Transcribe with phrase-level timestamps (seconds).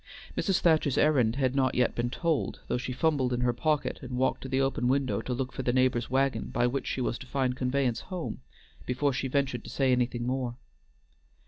[0.35, 0.61] Mrs.
[0.61, 4.41] Thacher's errand had not yet been told, though she fumbled in her pocket and walked
[4.41, 7.27] to the open window to look for the neighbor's wagon by which she was to
[7.27, 8.41] find conveyance home,
[8.87, 10.55] before she ventured to say anything more.